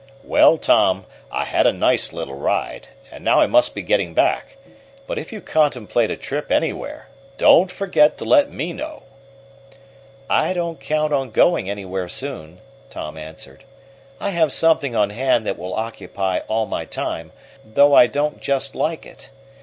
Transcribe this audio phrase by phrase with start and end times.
[0.23, 2.87] "Well, Tom, I had a nice little ride.
[3.11, 4.57] And now I must be getting back.
[5.05, 9.03] But if you contemplate a trip anywhere, don't forget to let me know."
[10.27, 13.63] "I don't count on going anywhere soon," Tom answered.
[14.19, 17.31] "I have something on hand that will occupy all my time,
[17.63, 19.29] though I don't just like it.